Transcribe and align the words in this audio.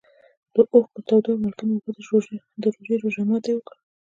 د 0.53 0.55
اوښکو 0.73 0.99
تودو 1.07 1.29
او 1.33 1.41
مالګینو 1.41 1.73
اوبو 1.75 1.89
د 2.61 2.65
روژې 2.75 2.93
روژه 3.03 3.23
ماتي 3.29 3.51
وکړ. 3.55 3.75